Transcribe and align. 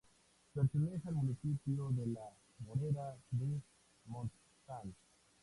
Pertenece 0.55 1.09
al 1.09 1.13
municipio 1.13 1.91
de 1.91 2.07
La 2.07 2.27
Morera 2.65 3.15
de 3.29 3.61
Montsant. 4.07 4.95